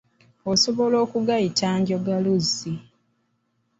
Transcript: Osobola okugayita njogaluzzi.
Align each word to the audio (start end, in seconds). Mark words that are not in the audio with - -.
Osobola 0.51 0.95
okugayita 1.05 1.67
njogaluzzi. 1.79 2.73